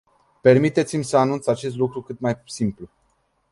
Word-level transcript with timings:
Permiteți-mi 0.41 1.03
să 1.03 1.17
enunț 1.17 1.47
acest 1.47 1.75
lucru 1.75 2.01
cât 2.01 2.19
mai 2.19 2.37
simplu. 2.45 2.89